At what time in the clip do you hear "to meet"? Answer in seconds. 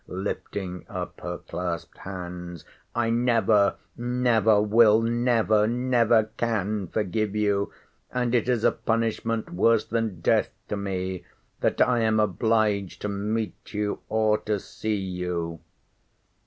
13.03-13.75